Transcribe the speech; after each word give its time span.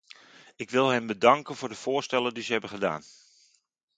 Ik 0.55 0.69
wil 0.69 0.87
hen 0.89 1.07
bedanken 1.07 1.55
voor 1.55 1.69
de 1.69 1.75
voorstellen 1.75 2.33
die 2.33 2.43
ze 2.43 2.51
hebben 2.51 2.69
gedaan. 2.69 3.03